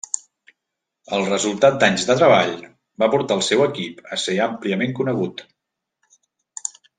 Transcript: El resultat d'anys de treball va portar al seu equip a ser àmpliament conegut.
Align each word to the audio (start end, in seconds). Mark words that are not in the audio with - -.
El 1.17 1.25
resultat 1.31 1.75
d'anys 1.83 2.07
de 2.07 2.15
treball 2.21 2.49
va 3.03 3.11
portar 3.17 3.37
al 3.37 3.45
seu 3.49 3.61
equip 3.67 4.01
a 4.17 4.21
ser 4.25 4.39
àmpliament 4.47 4.97
conegut. 5.01 5.47